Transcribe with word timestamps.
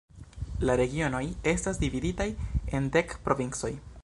La 0.69 0.77
Regionoj 0.81 1.21
estas 1.53 1.81
dividitaj 1.85 2.29
en 2.79 2.93
dek 2.97 3.19
provincoj. 3.29 3.77